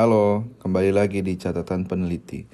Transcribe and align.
Halo, 0.00 0.48
kembali 0.64 0.96
lagi 0.96 1.20
di 1.20 1.36
catatan 1.36 1.84
peneliti. 1.84 2.48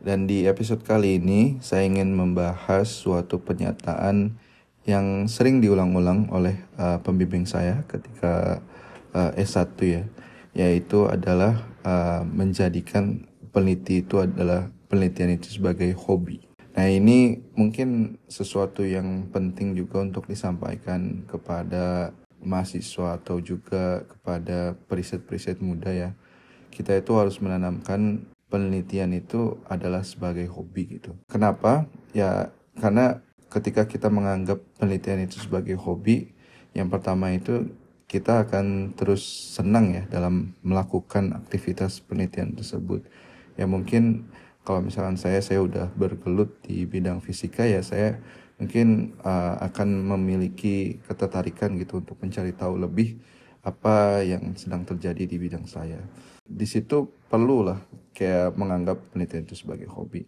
Dan 0.00 0.24
di 0.24 0.48
episode 0.48 0.80
kali 0.80 1.20
ini 1.20 1.60
saya 1.60 1.84
ingin 1.84 2.16
membahas 2.16 2.88
suatu 2.88 3.44
pernyataan 3.44 4.40
yang 4.88 5.28
sering 5.28 5.60
diulang-ulang 5.60 6.32
oleh 6.32 6.56
uh, 6.80 6.96
pembimbing 7.04 7.44
saya 7.44 7.84
ketika 7.84 8.64
uh, 9.12 9.36
S1 9.36 9.76
ya, 9.84 10.08
yaitu 10.56 11.04
adalah 11.04 11.60
uh, 11.84 12.24
menjadikan 12.24 13.28
peneliti 13.52 14.00
itu 14.00 14.24
adalah 14.24 14.72
penelitian 14.88 15.36
itu 15.36 15.60
sebagai 15.60 15.92
hobi. 15.92 16.40
Nah, 16.72 16.88
ini 16.88 17.36
mungkin 17.52 18.16
sesuatu 18.32 18.80
yang 18.80 19.28
penting 19.28 19.76
juga 19.76 20.00
untuk 20.00 20.24
disampaikan 20.24 21.28
kepada 21.28 22.16
mahasiswa 22.40 23.20
atau 23.20 23.44
juga 23.44 24.08
kepada 24.08 24.72
periset-periset 24.88 25.60
muda 25.60 25.92
ya 25.92 26.16
kita 26.78 26.94
itu 26.94 27.18
harus 27.18 27.42
menanamkan 27.42 28.22
penelitian 28.46 29.10
itu 29.10 29.58
adalah 29.66 30.06
sebagai 30.06 30.46
hobi 30.46 31.02
gitu. 31.02 31.18
Kenapa? 31.26 31.90
Ya 32.14 32.54
karena 32.78 33.18
ketika 33.50 33.90
kita 33.90 34.06
menganggap 34.06 34.62
penelitian 34.78 35.26
itu 35.26 35.42
sebagai 35.42 35.74
hobi, 35.74 36.30
yang 36.78 36.86
pertama 36.86 37.34
itu 37.34 37.74
kita 38.06 38.46
akan 38.46 38.94
terus 38.94 39.26
senang 39.58 39.90
ya 39.90 40.06
dalam 40.06 40.54
melakukan 40.62 41.34
aktivitas 41.34 41.98
penelitian 42.06 42.54
tersebut. 42.54 43.02
Ya 43.58 43.66
mungkin 43.66 44.30
kalau 44.62 44.86
misalkan 44.86 45.18
saya 45.18 45.42
saya 45.42 45.60
udah 45.66 45.90
bergelut 45.98 46.62
di 46.62 46.86
bidang 46.86 47.18
fisika 47.18 47.66
ya 47.66 47.82
saya 47.82 48.22
mungkin 48.62 49.18
uh, 49.26 49.58
akan 49.66 50.08
memiliki 50.14 51.02
ketertarikan 51.10 51.74
gitu 51.74 51.98
untuk 52.04 52.20
mencari 52.22 52.54
tahu 52.54 52.76
lebih 52.80 53.18
apa 53.64 54.22
yang 54.22 54.54
sedang 54.54 54.84
terjadi 54.86 55.24
di 55.24 55.36
bidang 55.40 55.64
saya 55.64 55.98
di 56.48 56.64
situ 56.64 57.04
perlu 57.28 57.68
lah 57.68 57.78
kayak 58.16 58.56
menganggap 58.56 58.96
penelitian 59.12 59.44
itu 59.44 59.54
sebagai 59.54 59.86
hobi. 59.92 60.24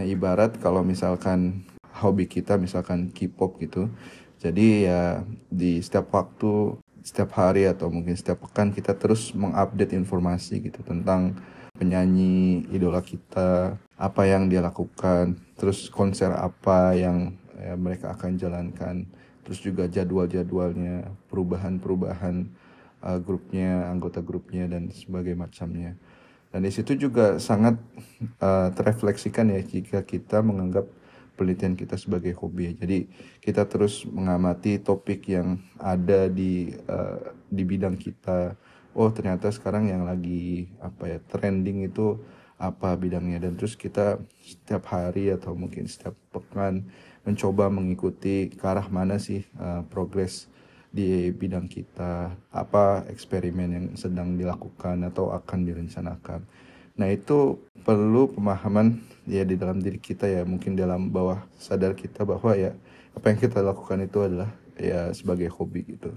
Nah 0.00 0.08
ibarat 0.08 0.56
kalau 0.58 0.80
misalkan 0.80 1.68
hobi 2.00 2.24
kita 2.24 2.56
misalkan 2.56 3.12
K-pop 3.12 3.60
gitu, 3.60 3.92
jadi 4.40 4.66
ya 4.80 5.02
di 5.52 5.84
setiap 5.84 6.08
waktu, 6.16 6.80
setiap 7.04 7.36
hari 7.36 7.68
atau 7.68 7.92
mungkin 7.92 8.16
setiap 8.16 8.48
pekan 8.48 8.72
kita 8.72 8.96
terus 8.96 9.30
mengupdate 9.36 9.94
informasi 9.94 10.64
gitu 10.64 10.80
tentang 10.82 11.36
penyanyi 11.78 12.66
idola 12.74 12.98
kita, 13.04 13.78
apa 13.94 14.22
yang 14.26 14.50
dia 14.50 14.58
lakukan, 14.58 15.38
terus 15.54 15.86
konser 15.90 16.34
apa 16.34 16.94
yang 16.98 17.38
ya, 17.54 17.78
mereka 17.78 18.14
akan 18.14 18.34
jalankan, 18.34 19.06
terus 19.46 19.62
juga 19.62 19.86
jadwal-jadwalnya, 19.86 21.06
perubahan-perubahan 21.30 22.50
uh, 23.02 23.18
grupnya, 23.20 23.90
anggota 23.90 24.22
grupnya 24.22 24.66
dan 24.70 24.90
sebagai 24.90 25.34
macamnya. 25.34 25.94
Dan 26.48 26.64
di 26.64 26.72
situ 26.72 26.96
juga 26.96 27.36
sangat 27.36 27.76
uh, 28.40 28.72
terefleksikan 28.72 29.52
ya 29.52 29.60
jika 29.60 30.00
kita 30.00 30.40
menganggap 30.40 30.88
penelitian 31.36 31.76
kita 31.78 31.94
sebagai 31.94 32.34
hobi. 32.34 32.74
Jadi 32.74 33.06
kita 33.38 33.68
terus 33.68 34.02
mengamati 34.08 34.80
topik 34.80 35.28
yang 35.30 35.60
ada 35.78 36.26
di 36.26 36.72
uh, 36.88 37.36
di 37.46 37.62
bidang 37.62 37.94
kita. 37.94 38.56
Oh 38.96 39.12
ternyata 39.14 39.52
sekarang 39.54 39.86
yang 39.86 40.02
lagi 40.08 40.72
apa 40.82 41.06
ya 41.06 41.18
trending 41.30 41.86
itu 41.86 42.18
apa 42.58 42.98
bidangnya 42.98 43.38
dan 43.38 43.54
terus 43.54 43.78
kita 43.78 44.18
setiap 44.42 44.90
hari 44.90 45.30
atau 45.30 45.54
mungkin 45.54 45.86
setiap 45.86 46.18
pekan 46.34 46.90
mencoba 47.22 47.70
mengikuti 47.70 48.50
ke 48.50 48.64
arah 48.66 48.90
mana 48.90 49.22
sih 49.22 49.46
uh, 49.62 49.86
progres 49.86 50.50
di 50.88 51.30
bidang 51.30 51.68
kita, 51.68 52.32
apa 52.52 53.04
eksperimen 53.12 53.68
yang 53.68 53.86
sedang 53.94 54.34
dilakukan 54.40 55.04
atau 55.04 55.30
akan 55.36 55.68
direncanakan. 55.68 56.40
Nah, 56.98 57.08
itu 57.12 57.60
perlu 57.86 58.32
pemahaman 58.34 58.98
ya 59.28 59.46
di 59.46 59.54
dalam 59.54 59.78
diri 59.78 60.00
kita 60.00 60.26
ya, 60.26 60.42
mungkin 60.42 60.74
dalam 60.74 61.12
bawah 61.12 61.44
sadar 61.60 61.94
kita 61.94 62.26
bahwa 62.26 62.56
ya 62.58 62.74
apa 63.14 63.30
yang 63.30 63.38
kita 63.38 63.62
lakukan 63.62 64.02
itu 64.02 64.18
adalah 64.24 64.50
ya 64.80 65.12
sebagai 65.14 65.52
hobi 65.52 65.86
gitu. 65.86 66.10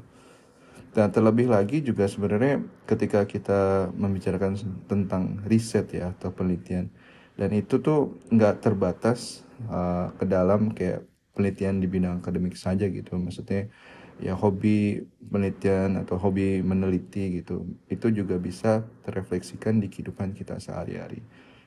Dan 0.91 1.07
terlebih 1.07 1.47
lagi 1.47 1.79
juga 1.79 2.03
sebenarnya 2.03 2.59
ketika 2.83 3.23
kita 3.23 3.93
membicarakan 3.95 4.59
tentang 4.91 5.39
riset 5.47 5.87
ya 5.95 6.11
atau 6.11 6.35
penelitian 6.35 6.91
dan 7.39 7.49
itu 7.55 7.79
tuh 7.79 8.21
nggak 8.29 8.61
terbatas 8.61 9.41
uh, 9.71 10.11
ke 10.19 10.25
dalam 10.27 10.75
kayak 10.75 11.07
penelitian 11.31 11.79
di 11.79 11.87
bidang 11.87 12.19
akademik 12.19 12.59
saja 12.59 12.85
gitu 12.91 13.15
maksudnya 13.15 13.71
ya 14.21 14.37
hobi 14.37 15.01
penelitian 15.31 15.97
atau 16.05 16.15
hobi 16.21 16.61
meneliti 16.61 17.41
gitu 17.41 17.65
itu 17.89 18.07
juga 18.13 18.37
bisa 18.37 18.85
terefleksikan 19.03 19.81
di 19.81 19.89
kehidupan 19.89 20.37
kita 20.37 20.61
sehari-hari. 20.61 21.19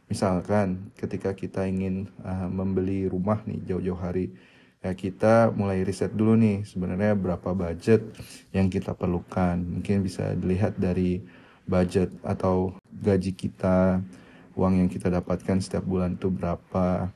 Misalkan 0.06 0.94
ketika 0.94 1.34
kita 1.34 1.66
ingin 1.66 2.06
uh, 2.22 2.46
membeli 2.46 3.10
rumah 3.10 3.42
nih 3.48 3.60
jauh-jauh 3.66 3.98
hari 3.98 4.30
ya 4.84 4.92
kita 4.92 5.48
mulai 5.56 5.80
riset 5.80 6.12
dulu 6.12 6.36
nih 6.36 6.60
sebenarnya 6.68 7.16
berapa 7.16 7.56
budget 7.56 8.04
yang 8.52 8.68
kita 8.68 8.92
perlukan. 8.92 9.56
Mungkin 9.56 10.04
bisa 10.04 10.36
dilihat 10.36 10.76
dari 10.76 11.24
budget 11.64 12.12
atau 12.20 12.76
gaji 13.00 13.32
kita 13.32 14.04
uang 14.54 14.84
yang 14.84 14.88
kita 14.92 15.08
dapatkan 15.08 15.64
setiap 15.64 15.88
bulan 15.88 16.20
itu 16.20 16.28
berapa. 16.28 17.08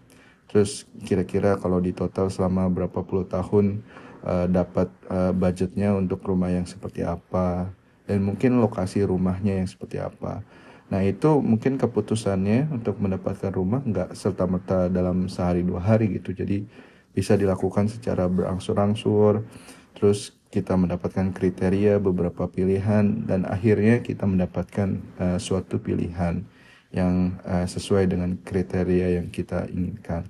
Terus 0.49 0.89
kira-kira 1.05 1.61
kalau 1.61 1.77
di 1.77 1.93
total 1.93 2.33
selama 2.33 2.73
berapa 2.73 3.05
puluh 3.05 3.29
tahun 3.29 3.85
uh, 4.25 4.47
dapat 4.51 4.89
uh, 5.11 5.31
budgetnya 5.35 5.95
untuk 5.95 6.23
rumah 6.25 6.51
yang 6.51 6.65
seperti 6.65 7.05
apa 7.05 7.71
dan 8.09 8.25
mungkin 8.25 8.59
lokasi 8.59 9.05
rumahnya 9.05 9.61
yang 9.61 9.69
seperti 9.69 10.01
apa. 10.01 10.41
Nah 10.89 11.05
itu 11.05 11.45
mungkin 11.45 11.77
keputusannya 11.77 12.73
untuk 12.73 12.97
mendapatkan 12.97 13.53
rumah 13.53 13.85
nggak 13.85 14.17
serta 14.17 14.49
merta 14.49 14.89
dalam 14.89 15.29
sehari 15.29 15.61
dua 15.61 15.85
hari 15.85 16.17
gitu. 16.17 16.33
Jadi 16.33 16.65
bisa 17.13 17.37
dilakukan 17.37 17.93
secara 17.93 18.25
berangsur-angsur. 18.27 19.45
Terus 19.93 20.33
kita 20.49 20.81
mendapatkan 20.81 21.37
kriteria 21.37 22.01
beberapa 22.01 22.49
pilihan 22.49 23.29
dan 23.29 23.45
akhirnya 23.45 24.01
kita 24.01 24.25
mendapatkan 24.25 24.97
uh, 25.21 25.37
suatu 25.37 25.77
pilihan 25.77 26.41
yang 26.89 27.37
uh, 27.45 27.69
sesuai 27.69 28.09
dengan 28.09 28.41
kriteria 28.41 29.21
yang 29.21 29.29
kita 29.29 29.69
inginkan. 29.69 30.25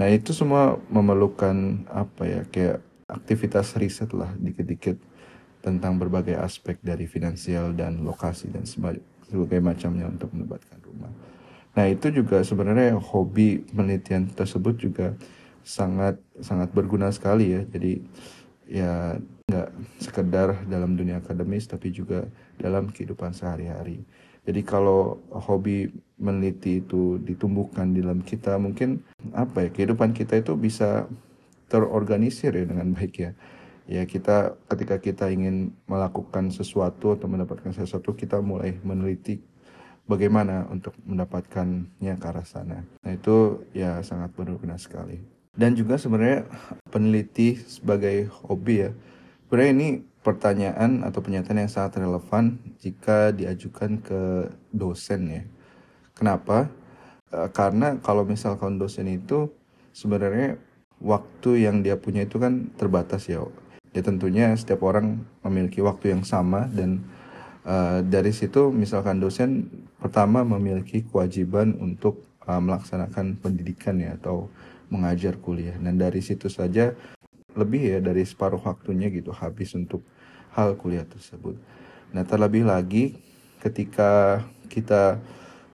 Nah 0.00 0.08
itu 0.08 0.32
semua 0.32 0.80
memerlukan 0.88 1.84
apa 1.92 2.22
ya 2.24 2.42
kayak 2.48 2.80
aktivitas 3.10 3.74
riset 3.76 4.10
lah 4.14 4.30
dikit-dikit 4.38 4.96
tentang 5.60 6.00
berbagai 6.00 6.40
aspek 6.40 6.80
dari 6.80 7.04
finansial 7.04 7.76
dan 7.76 8.00
lokasi 8.00 8.48
dan 8.48 8.64
sebagai 8.64 9.60
macamnya 9.60 10.08
untuk 10.08 10.32
mendapatkan 10.32 10.78
rumah. 10.80 11.12
Nah 11.76 11.86
itu 11.86 12.10
juga 12.10 12.40
sebenarnya 12.42 12.96
hobi 12.98 13.62
penelitian 13.70 14.26
tersebut 14.32 14.74
juga 14.80 15.14
sangat 15.60 16.18
sangat 16.40 16.72
berguna 16.72 17.12
sekali 17.12 17.54
ya. 17.54 17.62
Jadi 17.68 17.92
ya 18.70 19.20
nggak 19.50 19.68
sekedar 20.00 20.64
dalam 20.70 20.96
dunia 20.96 21.20
akademis 21.20 21.68
tapi 21.68 21.92
juga 21.92 22.26
dalam 22.56 22.88
kehidupan 22.88 23.36
sehari-hari. 23.36 24.02
Jadi 24.40 24.60
kalau 24.64 25.20
hobi 25.28 25.92
meneliti 26.16 26.80
itu 26.80 27.20
ditumbuhkan 27.20 27.92
di 27.92 28.00
dalam 28.00 28.24
kita 28.24 28.56
mungkin 28.56 29.04
apa 29.36 29.68
ya 29.68 29.70
kehidupan 29.70 30.16
kita 30.16 30.40
itu 30.40 30.56
bisa 30.56 31.04
terorganisir 31.70 32.50
ya 32.52 32.66
dengan 32.66 32.90
baik 32.90 33.14
ya. 33.16 33.32
Ya 33.90 34.02
kita 34.06 34.58
ketika 34.70 34.98
kita 34.98 35.30
ingin 35.30 35.74
melakukan 35.86 36.50
sesuatu 36.50 37.14
atau 37.14 37.26
mendapatkan 37.26 37.70
sesuatu 37.70 38.14
kita 38.14 38.42
mulai 38.42 38.78
meneliti 38.82 39.42
bagaimana 40.06 40.66
untuk 40.70 40.94
mendapatkannya 41.06 42.14
ke 42.18 42.26
arah 42.26 42.46
sana. 42.46 42.82
Nah 42.82 43.12
itu 43.14 43.62
ya 43.70 44.02
sangat 44.02 44.34
berguna 44.34 44.78
sekali. 44.78 45.22
Dan 45.54 45.74
juga 45.74 45.98
sebenarnya 45.98 46.46
peneliti 46.90 47.58
sebagai 47.58 48.30
hobi 48.30 48.86
ya 48.86 48.90
sebenarnya 49.50 49.74
ini 49.74 49.90
pertanyaan 50.22 51.02
atau 51.02 51.26
pernyataan 51.26 51.66
yang 51.66 51.72
sangat 51.74 51.98
relevan 52.06 52.62
jika 52.78 53.34
diajukan 53.34 53.98
ke 53.98 54.46
dosen 54.70 55.26
ya. 55.26 55.42
Kenapa? 56.14 56.70
Eh, 57.34 57.50
karena 57.50 57.98
kalau 57.98 58.22
misalkan 58.22 58.78
dosen 58.78 59.10
itu 59.10 59.50
sebenarnya 59.90 60.54
waktu 61.00 61.64
yang 61.64 61.80
dia 61.80 61.96
punya 61.96 62.28
itu 62.28 62.36
kan 62.36 62.68
terbatas 62.76 63.26
ya. 63.26 63.42
Ya 63.90 64.06
tentunya 64.06 64.54
setiap 64.54 64.86
orang 64.86 65.26
memiliki 65.42 65.82
waktu 65.82 66.14
yang 66.14 66.22
sama 66.22 66.70
dan 66.70 67.02
uh, 67.66 68.04
dari 68.06 68.30
situ 68.30 68.70
misalkan 68.70 69.18
dosen 69.18 69.66
pertama 69.98 70.46
memiliki 70.46 71.02
kewajiban 71.02 71.74
untuk 71.80 72.22
uh, 72.46 72.62
melaksanakan 72.62 73.34
pendidikan 73.42 73.98
ya 73.98 74.14
atau 74.14 74.46
mengajar 74.90 75.34
kuliah 75.38 75.74
dan 75.78 75.98
dari 75.98 76.22
situ 76.22 76.46
saja 76.46 76.94
lebih 77.58 77.82
ya 77.82 77.98
dari 77.98 78.22
separuh 78.22 78.62
waktunya 78.62 79.10
gitu 79.10 79.34
habis 79.34 79.74
untuk 79.74 80.06
hal 80.54 80.78
kuliah 80.78 81.06
tersebut. 81.06 81.58
Nah 82.14 82.22
terlebih 82.22 82.66
lagi 82.66 83.18
ketika 83.58 84.42
kita 84.70 85.18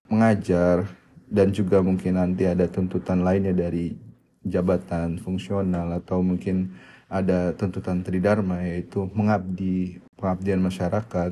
mengajar 0.09 0.89
dan 1.27 1.53
juga 1.53 1.83
mungkin 1.83 2.17
nanti 2.17 2.47
ada 2.47 2.65
tuntutan 2.65 3.21
lainnya 3.21 3.53
dari 3.53 4.06
jabatan 4.49 5.21
fungsional 5.21 5.91
atau 5.95 6.23
mungkin 6.23 6.75
ada 7.07 7.55
tuntutan 7.55 8.03
tridharma 8.03 8.67
yaitu 8.67 9.07
mengabdi 9.15 10.03
pengabdian 10.19 10.59
masyarakat 10.59 11.31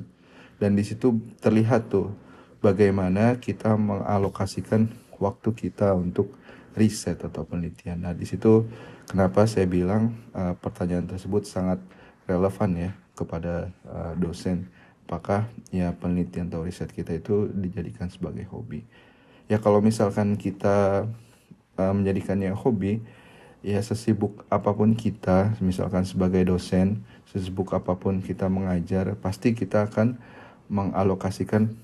dan 0.56 0.72
di 0.72 0.84
situ 0.88 1.20
terlihat 1.44 1.92
tuh 1.92 2.16
bagaimana 2.64 3.38
kita 3.38 3.76
mengalokasikan 3.76 4.88
waktu 5.20 5.50
kita 5.52 5.92
untuk 5.96 6.32
riset 6.76 7.20
atau 7.24 7.48
penelitian. 7.48 8.04
Nah, 8.04 8.14
di 8.16 8.28
situ 8.28 8.68
kenapa 9.08 9.48
saya 9.48 9.68
bilang 9.68 10.16
uh, 10.36 10.56
pertanyaan 10.60 11.08
tersebut 11.08 11.48
sangat 11.48 11.80
relevan 12.28 12.72
ya 12.76 12.92
kepada 13.16 13.72
uh, 13.88 14.14
dosen. 14.20 14.68
Apakah 15.06 15.48
ya 15.70 15.94
penelitian 15.94 16.50
atau 16.50 16.66
riset 16.66 16.90
kita 16.90 17.14
itu 17.16 17.48
dijadikan 17.54 18.10
sebagai 18.10 18.44
hobi? 18.50 18.84
Ya 19.46 19.62
kalau 19.62 19.78
misalkan 19.78 20.34
kita 20.36 21.06
uh, 21.78 21.94
menjadikannya 21.94 22.52
hobi, 22.56 23.02
ya 23.66 23.82
sesibuk 23.82 24.46
apa 24.54 24.72
pun 24.76 24.94
kita, 24.94 25.58
misalkan 25.64 26.06
sebagai 26.06 26.46
dosen, 26.46 27.02
sesibuk 27.34 27.74
apa 27.74 27.98
pun 27.98 28.22
kita 28.22 28.46
mengajar, 28.46 29.18
pasti 29.18 29.58
kita 29.58 29.90
akan 29.90 30.18
mengalokasikan 30.70 31.78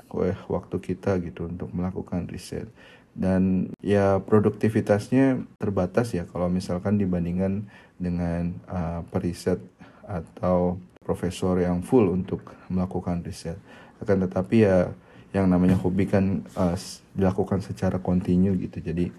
waktu 0.49 0.77
kita 0.81 1.21
gitu 1.21 1.49
untuk 1.49 1.69
melakukan 1.73 2.25
riset. 2.25 2.65
Dan 3.11 3.73
ya 3.83 4.23
produktivitasnya 4.23 5.43
terbatas 5.59 6.15
ya 6.15 6.23
kalau 6.31 6.47
misalkan 6.47 6.95
dibandingkan 6.95 7.67
dengan 7.99 8.55
uh, 8.71 9.03
periset 9.11 9.59
atau 10.07 10.79
profesor 11.03 11.59
yang 11.59 11.83
full 11.83 12.07
untuk 12.09 12.55
melakukan 12.71 13.19
riset. 13.21 13.59
Akan 13.99 14.23
tetapi 14.23 14.63
ya 14.63 14.95
yang 15.35 15.47
namanya 15.47 15.75
hobi 15.79 16.07
kan 16.07 16.43
uh, 16.55 16.75
dilakukan 17.13 17.59
secara 17.61 17.99
kontinu 17.99 18.55
gitu. 18.57 18.79
Jadi 18.79 19.11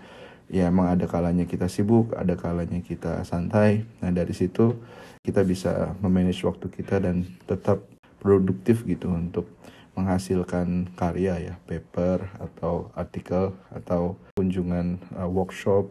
ya 0.52 0.68
emang 0.68 0.92
ada 0.92 1.08
kalanya 1.08 1.48
kita 1.48 1.66
sibuk 1.66 2.12
ada 2.12 2.36
kalanya 2.36 2.84
kita 2.84 3.24
santai. 3.24 3.88
Nah 4.04 4.12
dari 4.12 4.36
situ 4.36 4.76
kita 5.24 5.40
bisa 5.42 5.96
memanage 6.04 6.44
waktu 6.44 6.68
kita 6.68 7.00
dan 7.00 7.24
tetap 7.48 7.80
produktif 8.20 8.84
gitu 8.84 9.08
untuk 9.10 9.48
menghasilkan 9.96 10.92
karya 10.96 11.52
ya 11.52 11.54
paper 11.68 12.24
atau 12.40 12.92
artikel 12.96 13.52
atau 13.72 14.16
kunjungan 14.36 15.00
uh, 15.16 15.28
workshop 15.28 15.88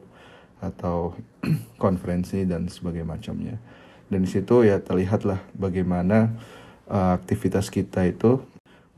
atau 0.61 1.17
konferensi 1.83 2.45
dan 2.45 2.69
sebagainya 2.69 3.09
macamnya. 3.09 3.55
Dan 4.09 4.25
di 4.25 4.29
situ 4.29 4.65
ya 4.65 4.77
terlihatlah 4.77 5.41
bagaimana 5.57 6.33
uh, 6.89 7.17
aktivitas 7.17 7.69
kita 7.73 8.05
itu 8.09 8.41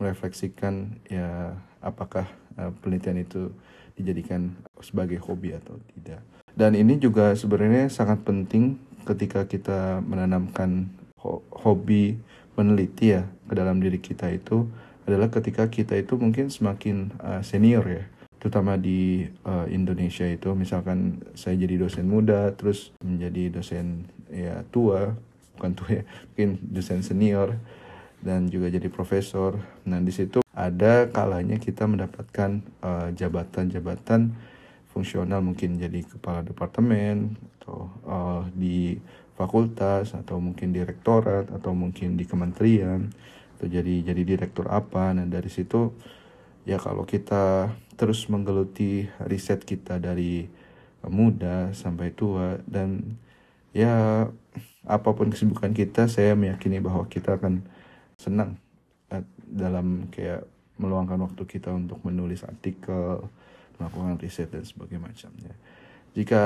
merefleksikan 0.01 0.99
ya 1.07 1.55
apakah 1.83 2.25
uh, 2.57 2.71
penelitian 2.81 3.21
itu 3.21 3.51
dijadikan 3.93 4.55
sebagai 4.81 5.21
hobi 5.21 5.53
atau 5.53 5.77
tidak. 5.93 6.23
Dan 6.53 6.73
ini 6.73 6.97
juga 6.97 7.33
sebenarnya 7.33 7.89
sangat 7.89 8.21
penting 8.25 8.77
ketika 9.03 9.45
kita 9.45 10.01
menanamkan 10.05 10.89
hobi 11.51 12.17
meneliti 12.53 13.15
ya 13.17 13.25
ke 13.49 13.53
dalam 13.57 13.81
diri 13.81 13.97
kita 13.97 14.29
itu 14.29 14.69
adalah 15.03 15.27
ketika 15.27 15.67
kita 15.67 15.99
itu 15.99 16.15
mungkin 16.15 16.47
semakin 16.47 17.11
uh, 17.19 17.41
senior 17.43 17.83
ya. 17.83 18.05
Terutama 18.37 18.75
di 18.75 19.23
uh, 19.47 19.67
Indonesia 19.71 20.27
itu 20.27 20.51
misalkan 20.51 21.23
saya 21.33 21.55
jadi 21.55 21.79
dosen 21.79 22.07
muda 22.11 22.51
terus 22.53 22.91
menjadi 22.99 23.59
dosen 23.59 24.07
ya 24.27 24.67
tua 24.67 25.15
bukan 25.55 25.71
tua 25.73 25.89
ya 26.01 26.03
mungkin 26.31 26.49
dosen 26.59 26.99
senior 27.01 27.55
dan 28.19 28.51
juga 28.51 28.67
jadi 28.71 28.87
profesor. 28.91 29.59
Nah 29.87 29.99
di 30.03 30.11
situ 30.11 30.42
ada 30.69 31.11
kalanya 31.11 31.59
kita 31.59 31.83
mendapatkan 31.83 32.63
eh, 32.63 33.09
jabatan-jabatan 33.19 34.21
uh, 34.31 34.35
fungsional 34.93 35.41
mungkin 35.41 35.81
jadi 35.81 36.05
kepala 36.05 36.45
departemen 36.45 37.33
atau 37.59 37.89
uh, 38.05 38.45
di 38.53 39.01
fakultas 39.33 40.13
atau 40.13 40.37
mungkin 40.37 40.69
direktorat 40.69 41.49
atau 41.49 41.73
mungkin 41.73 42.13
di 42.13 42.29
kementerian 42.29 43.09
atau 43.57 43.65
jadi 43.65 44.05
jadi 44.05 44.21
direktur 44.21 44.69
apa. 44.69 45.09
Nah 45.17 45.25
dari 45.25 45.49
situ 45.49 45.97
ya 46.69 46.77
kalau 46.77 47.03
kita 47.09 47.73
terus 47.97 48.29
menggeluti 48.29 49.09
riset 49.25 49.65
kita 49.65 49.97
dari 49.97 50.45
muda 51.09 51.73
sampai 51.73 52.13
tua 52.13 52.61
dan 52.69 53.17
ya 53.73 54.27
apa 54.85 55.09
pun 55.17 55.33
kesibukan 55.33 55.73
kita 55.73 56.05
saya 56.05 56.37
meyakini 56.37 56.77
bahwa 56.79 57.09
kita 57.09 57.41
akan 57.41 57.65
senang 58.15 58.61
dalam 59.45 60.09
kayak 60.09 60.47
meluangkan 60.81 61.21
waktu 61.21 61.43
kita 61.45 61.69
untuk 61.69 62.01
menulis 62.01 62.41
artikel 62.41 63.29
melakukan 63.77 64.17
riset 64.17 64.49
dan 64.49 64.65
sebagainya 64.65 65.05
macamnya 65.05 65.53
jika 66.17 66.43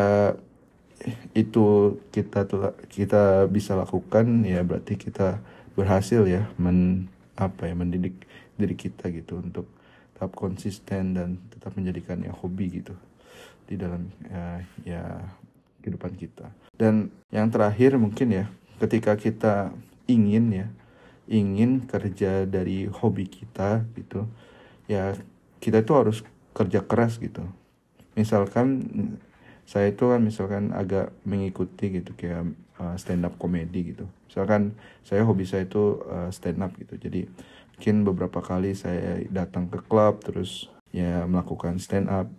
itu 1.37 1.99
kita 2.09 2.49
kita 2.89 3.45
bisa 3.47 3.77
lakukan 3.77 4.43
ya 4.43 4.65
berarti 4.65 4.97
kita 4.97 5.39
berhasil 5.77 6.25
ya 6.25 6.49
men 6.57 7.07
apa 7.37 7.69
ya 7.69 7.77
mendidik 7.77 8.25
diri 8.57 8.73
kita 8.73 9.13
gitu 9.13 9.37
untuk 9.37 9.69
tetap 10.17 10.33
konsisten 10.33 11.13
dan 11.13 11.37
tetap 11.53 11.77
menjadikannya 11.77 12.33
hobi 12.33 12.81
gitu 12.81 12.97
di 13.69 13.77
dalam 13.77 14.09
ya, 14.25 14.65
ya 14.81 15.03
kehidupan 15.85 16.17
kita. 16.17 16.49
Dan 16.73 17.13
yang 17.29 17.53
terakhir 17.53 18.01
mungkin 18.01 18.33
ya 18.33 18.45
ketika 18.81 19.13
kita 19.13 19.69
ingin 20.09 20.49
ya 20.49 20.67
ingin 21.27 21.85
kerja 21.85 22.47
dari 22.47 22.87
hobi 22.87 23.27
kita 23.27 23.83
gitu 23.95 24.27
ya 24.87 25.13
kita 25.59 25.83
itu 25.83 25.93
harus 25.93 26.17
kerja 26.55 26.81
keras 26.87 27.21
gitu. 27.21 27.45
Misalkan 28.17 28.81
saya 29.67 29.91
itu 29.91 30.09
kan 30.09 30.23
misalkan 30.23 30.73
agak 30.73 31.13
mengikuti 31.27 32.01
gitu 32.01 32.15
kayak 32.17 32.55
uh, 32.81 32.95
stand 32.97 33.27
up 33.27 33.35
komedi 33.37 33.93
gitu. 33.93 34.09
Misalkan 34.25 34.73
saya 35.03 35.21
hobi 35.27 35.45
saya 35.45 35.67
itu 35.67 36.01
uh, 36.07 36.31
stand 36.33 36.63
up 36.63 36.73
gitu. 36.79 36.97
Jadi 36.97 37.27
mungkin 37.77 37.95
beberapa 38.07 38.41
kali 38.41 38.73
saya 38.73 39.21
datang 39.29 39.69
ke 39.69 39.83
klub 39.85 40.23
terus 40.25 40.71
ya 40.89 41.27
melakukan 41.29 41.77
stand 41.77 42.09
up, 42.09 42.31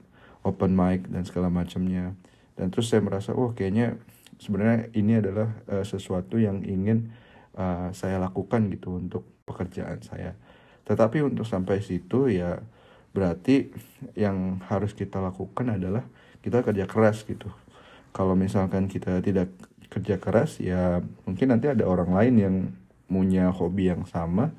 open 0.43 0.75
mic 0.75 1.07
dan 1.07 1.23
segala 1.23 1.53
macamnya. 1.53 2.17
Dan 2.59 2.75
terus 2.75 2.91
saya 2.91 3.05
merasa 3.05 3.37
oh 3.37 3.55
kayaknya 3.55 3.95
sebenarnya 4.43 4.91
ini 4.99 5.21
adalah 5.23 5.53
uh, 5.71 5.87
sesuatu 5.87 6.43
yang 6.43 6.67
ingin 6.67 7.15
uh, 7.59 7.91
saya 7.91 8.23
lakukan 8.23 8.71
gitu 8.71 8.97
untuk 8.97 9.27
pekerjaan 9.43 9.99
saya. 10.01 10.39
Tetapi 10.87 11.21
untuk 11.27 11.45
sampai 11.45 11.83
situ 11.83 12.31
ya 12.31 12.63
berarti 13.13 13.75
yang 14.15 14.63
harus 14.71 14.95
kita 14.95 15.19
lakukan 15.19 15.75
adalah 15.75 16.07
kita 16.41 16.63
kerja 16.63 16.87
keras 16.87 17.27
gitu. 17.27 17.51
Kalau 18.15 18.39
misalkan 18.39 18.87
kita 18.87 19.21
tidak 19.21 19.53
kerja 19.91 20.17
keras 20.17 20.63
ya 20.63 21.03
mungkin 21.27 21.53
nanti 21.53 21.67
ada 21.69 21.85
orang 21.85 22.15
lain 22.15 22.35
yang 22.39 22.57
punya 23.09 23.49
hobi 23.51 23.89
yang 23.89 24.05
sama 24.05 24.53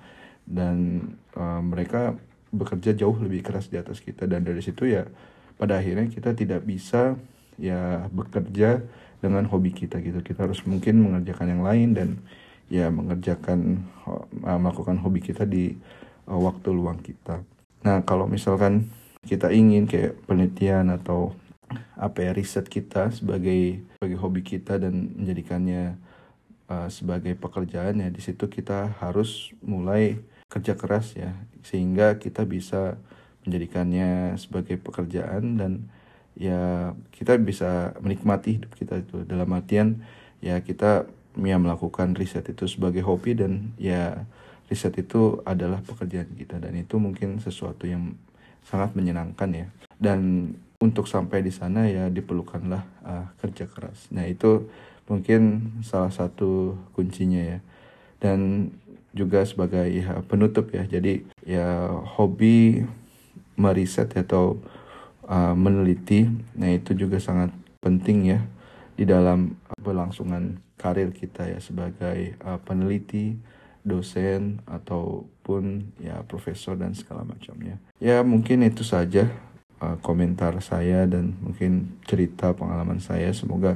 dan 0.43 1.05
uh, 1.37 1.61
mereka 1.61 2.17
bekerja 2.49 2.97
jauh 2.97 3.13
lebih 3.21 3.45
keras 3.45 3.69
di 3.69 3.77
atas 3.77 4.01
kita. 4.01 4.25
Dan 4.25 4.45
dari 4.45 4.59
situ 4.59 4.89
ya 4.89 5.05
pada 5.55 5.77
akhirnya 5.77 6.09
kita 6.09 6.33
tidak 6.33 6.65
bisa 6.65 7.15
ya 7.61 8.09
bekerja 8.09 8.81
dengan 9.21 9.45
hobi 9.47 9.71
kita 9.71 10.01
gitu. 10.01 10.19
Kita 10.25 10.49
harus 10.49 10.65
mungkin 10.65 10.99
mengerjakan 11.05 11.47
yang 11.57 11.63
lain 11.63 11.89
dan 11.93 12.09
ya 12.69 12.93
mengerjakan 12.93 13.83
uh, 14.05 14.25
melakukan 14.61 15.01
hobi 15.01 15.19
kita 15.25 15.43
di 15.43 15.73
uh, 16.29 16.39
waktu 16.39 16.69
luang 16.69 17.01
kita. 17.01 17.41
Nah 17.83 18.05
kalau 18.05 18.29
misalkan 18.29 18.93
kita 19.25 19.51
ingin 19.51 19.89
kayak 19.89 20.15
penelitian 20.29 20.93
atau 20.93 21.35
apa 21.99 22.23
ya 22.25 22.31
riset 22.31 22.65
kita 22.65 23.11
sebagai 23.11 23.83
sebagai 23.99 24.17
hobi 24.17 24.41
kita 24.41 24.79
dan 24.79 25.13
menjadikannya 25.17 25.99
uh, 26.71 26.87
sebagai 26.87 27.35
pekerjaan 27.35 27.99
ya 27.99 28.09
di 28.09 28.21
situ 28.23 28.47
kita 28.47 28.95
harus 29.01 29.51
mulai 29.65 30.21
kerja 30.49 30.77
keras 30.77 31.17
ya. 31.17 31.35
Sehingga 31.65 32.17
kita 32.17 32.45
bisa 32.45 32.97
menjadikannya 33.43 34.37
sebagai 34.37 34.77
pekerjaan 34.77 35.57
dan 35.57 35.71
ya 36.37 36.93
kita 37.11 37.35
bisa 37.41 37.97
menikmati 37.99 38.61
hidup 38.61 38.71
kita 38.77 39.01
itu. 39.01 39.25
Dalam 39.25 39.49
artian 39.51 40.05
ya 40.39 40.61
kita 40.63 41.09
ya 41.43 41.57
melakukan 41.59 42.15
riset 42.15 42.47
itu 42.51 42.67
sebagai 42.67 43.03
hobi 43.05 43.35
dan 43.35 43.71
ya 43.79 44.27
riset 44.67 44.95
itu 44.99 45.41
adalah 45.43 45.81
pekerjaan 45.81 46.29
kita 46.37 46.61
dan 46.61 46.75
itu 46.77 46.99
mungkin 47.01 47.41
sesuatu 47.41 47.89
yang 47.89 48.13
sangat 48.63 48.93
menyenangkan 48.93 49.49
ya 49.49 49.67
dan 49.99 50.53
untuk 50.79 51.11
sampai 51.11 51.43
di 51.43 51.51
sana 51.51 51.91
ya 51.91 52.07
diperlukanlah 52.07 52.83
uh, 53.03 53.25
kerja 53.43 53.67
keras. 53.67 54.07
Nah 54.15 54.23
itu 54.23 54.71
mungkin 55.11 55.71
salah 55.83 56.09
satu 56.09 56.79
kuncinya 56.95 57.43
ya. 57.43 57.59
Dan 58.19 58.71
juga 59.11 59.43
sebagai 59.43 59.83
ya, 59.91 60.23
penutup 60.23 60.71
ya. 60.71 60.87
Jadi 60.87 61.27
ya 61.43 61.91
hobi 62.15 62.87
meriset 63.59 64.07
atau 64.15 64.55
uh, 65.27 65.51
meneliti, 65.51 66.31
nah 66.55 66.71
itu 66.71 66.95
juga 66.95 67.19
sangat 67.19 67.51
penting 67.83 68.31
ya 68.31 68.39
di 68.95 69.03
dalam 69.03 69.59
berlangsungan 69.83 70.63
karir 70.79 71.11
kita 71.11 71.51
ya 71.51 71.59
sebagai 71.59 72.39
uh, 72.39 72.55
peneliti, 72.63 73.35
dosen 73.83 74.63
ataupun 74.63 75.91
ya 75.99 76.23
profesor 76.23 76.79
dan 76.79 76.95
segala 76.95 77.27
macamnya. 77.27 77.75
Ya 77.99 78.23
mungkin 78.23 78.63
itu 78.63 78.87
saja 78.87 79.27
uh, 79.83 79.99
komentar 79.99 80.55
saya 80.63 81.03
dan 81.03 81.35
mungkin 81.43 81.99
cerita 82.07 82.55
pengalaman 82.55 83.03
saya 83.03 83.35
semoga 83.35 83.75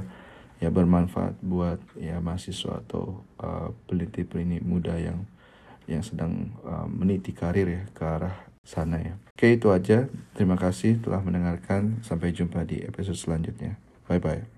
ya 0.63 0.72
bermanfaat 0.72 1.43
buat 1.43 1.83
ya 2.00 2.24
mahasiswa 2.24 2.79
atau 2.88 3.27
uh, 3.43 3.75
peneliti-peneliti 3.86 4.63
muda 4.63 4.95
yang 4.95 5.27
yang 5.83 6.00
sedang 6.00 6.55
uh, 6.63 6.88
meniti 6.88 7.36
karir 7.36 7.67
ya 7.67 7.83
ke 7.91 8.03
arah 8.07 8.36
sana 8.63 8.95
ya. 9.03 9.15
Oke 9.36 9.60
itu 9.60 9.67
aja. 9.75 10.07
Terima 10.31 10.55
kasih 10.55 11.03
telah 11.03 11.19
mendengarkan. 11.19 12.00
Sampai 12.00 12.31
jumpa 12.31 12.63
di 12.63 12.79
episode 12.79 13.19
selanjutnya. 13.19 13.75
Bye 14.07 14.24
bye. 14.24 14.52